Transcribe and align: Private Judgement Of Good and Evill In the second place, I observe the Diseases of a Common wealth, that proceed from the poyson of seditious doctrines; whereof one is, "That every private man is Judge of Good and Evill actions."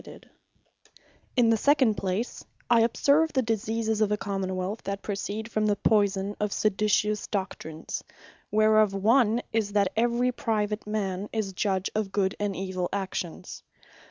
Private 0.03 0.21
Judgement 0.23 0.33
Of 0.33 0.35
Good 0.47 0.93
and 0.95 0.97
Evill 1.37 1.45
In 1.45 1.49
the 1.51 1.57
second 1.57 1.93
place, 1.95 2.45
I 2.71 2.79
observe 2.79 3.33
the 3.33 3.41
Diseases 3.43 4.01
of 4.01 4.11
a 4.11 4.17
Common 4.17 4.55
wealth, 4.55 4.81
that 4.85 5.03
proceed 5.03 5.51
from 5.51 5.67
the 5.67 5.75
poyson 5.75 6.35
of 6.39 6.51
seditious 6.51 7.27
doctrines; 7.27 8.03
whereof 8.49 8.95
one 8.95 9.43
is, 9.53 9.73
"That 9.73 9.93
every 9.95 10.31
private 10.31 10.87
man 10.87 11.29
is 11.31 11.53
Judge 11.53 11.91
of 11.93 12.11
Good 12.11 12.35
and 12.39 12.55
Evill 12.55 12.89
actions." 12.91 13.61